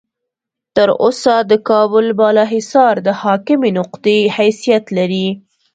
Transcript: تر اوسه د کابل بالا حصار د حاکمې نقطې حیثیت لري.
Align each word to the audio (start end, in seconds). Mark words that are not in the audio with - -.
تر 0.75 0.89
اوسه 1.03 1.33
د 1.51 1.53
کابل 1.69 2.05
بالا 2.19 2.45
حصار 2.53 2.95
د 3.07 3.09
حاکمې 3.21 3.69
نقطې 3.79 4.17
حیثیت 4.37 4.85
لري. 4.97 5.27